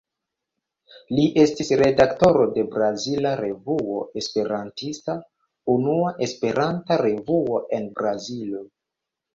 [1.17, 5.19] Li estis redaktoro de Brazila Revuo Esperantista,
[5.77, 8.67] unua Esperanta revuo en Brazilo.